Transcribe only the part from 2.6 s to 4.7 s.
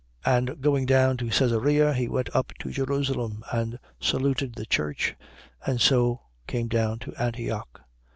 Jerusalem and saluted the